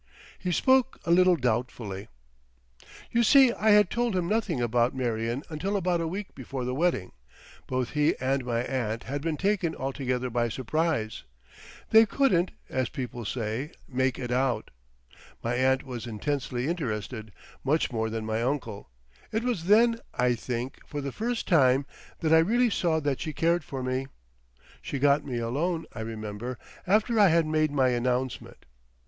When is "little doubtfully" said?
1.11-2.07